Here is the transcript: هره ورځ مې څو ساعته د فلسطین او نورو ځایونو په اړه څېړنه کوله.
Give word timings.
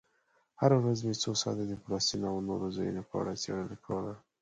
هره 0.61 0.75
ورځ 0.81 0.99
مې 1.05 1.13
څو 1.23 1.31
ساعته 1.41 1.63
د 1.67 1.73
فلسطین 1.83 2.21
او 2.31 2.37
نورو 2.47 2.67
ځایونو 2.75 3.01
په 3.09 3.15
اړه 3.21 3.33
څېړنه 3.41 3.75
کوله. 3.85 4.13